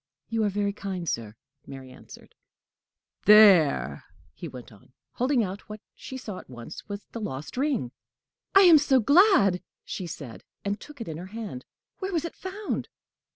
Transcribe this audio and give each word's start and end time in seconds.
"You 0.29 0.43
are 0.45 0.49
very 0.49 0.73
kind, 0.73 1.07
sir," 1.07 1.35
Mary 1.67 1.91
answered. 1.91 2.33
"There!" 3.25 4.05
he 4.33 4.47
went 4.47 4.71
on, 4.71 4.93
holding 5.11 5.43
out 5.43 5.69
what 5.69 5.79
she 5.93 6.17
saw 6.17 6.39
at 6.39 6.49
once 6.49 6.89
was 6.89 7.05
the 7.11 7.21
lost 7.21 7.55
ring. 7.55 7.91
"I 8.55 8.61
am 8.63 8.79
so 8.79 8.99
glad!" 8.99 9.61
she 9.85 10.07
said, 10.07 10.43
and 10.65 10.79
took 10.81 11.01
it 11.01 11.07
in 11.07 11.17
her 11.17 11.27
hand. 11.37 11.65
"Where 11.99 12.11
was 12.13 12.25
it 12.25 12.33
found?" 12.35 12.87